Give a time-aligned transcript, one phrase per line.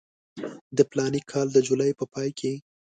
[0.77, 2.53] د فلاني کال د جولای په پای کې.